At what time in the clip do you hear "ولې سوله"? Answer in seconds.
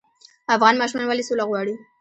1.07-1.43